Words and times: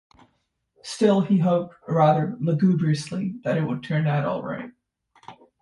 Still, 0.81 1.21
he 1.21 1.37
hoped 1.37 1.75
rather 1.87 2.35
lugubriously 2.39 3.35
that 3.43 3.55
it 3.55 3.63
would 3.67 3.83
turn 3.83 4.07
out 4.07 4.25
all 4.25 4.41
right. 4.41 4.71